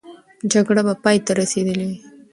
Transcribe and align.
جګړه 0.51 0.81
به 0.87 0.93
پای 1.03 1.17
ته 1.25 1.31
رسېدلې 1.39 1.85
وي. 1.89 1.97